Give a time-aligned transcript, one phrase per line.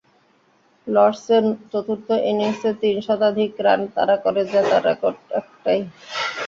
[0.87, 1.37] লর্ডসে
[1.71, 5.79] চতুর্থ ইনিংসে তিন শতাধিক রান তাড়া করে জেতার রেকর্ড একটাই।